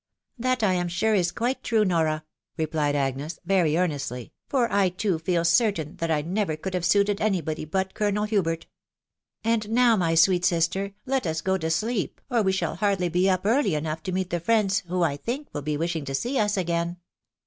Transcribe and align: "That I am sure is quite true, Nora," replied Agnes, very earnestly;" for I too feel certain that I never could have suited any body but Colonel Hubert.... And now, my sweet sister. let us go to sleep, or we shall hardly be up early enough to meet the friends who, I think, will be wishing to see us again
"That 0.49 0.63
I 0.63 0.73
am 0.73 0.87
sure 0.87 1.13
is 1.13 1.31
quite 1.31 1.61
true, 1.61 1.85
Nora," 1.85 2.23
replied 2.57 2.95
Agnes, 2.95 3.37
very 3.45 3.77
earnestly;" 3.77 4.33
for 4.49 4.67
I 4.73 4.89
too 4.89 5.19
feel 5.19 5.45
certain 5.45 5.97
that 5.97 6.09
I 6.09 6.23
never 6.23 6.55
could 6.57 6.73
have 6.73 6.85
suited 6.85 7.21
any 7.21 7.39
body 7.39 7.65
but 7.65 7.93
Colonel 7.93 8.23
Hubert.... 8.23 8.65
And 9.43 9.69
now, 9.69 9.95
my 9.95 10.15
sweet 10.15 10.43
sister. 10.43 10.93
let 11.05 11.27
us 11.27 11.41
go 11.41 11.55
to 11.59 11.69
sleep, 11.69 12.19
or 12.31 12.41
we 12.41 12.51
shall 12.51 12.77
hardly 12.77 13.09
be 13.09 13.29
up 13.29 13.45
early 13.45 13.75
enough 13.75 14.01
to 14.01 14.11
meet 14.11 14.31
the 14.31 14.39
friends 14.39 14.79
who, 14.87 15.03
I 15.03 15.17
think, 15.17 15.49
will 15.53 15.61
be 15.61 15.77
wishing 15.77 16.03
to 16.05 16.15
see 16.15 16.39
us 16.39 16.57
again 16.57 16.97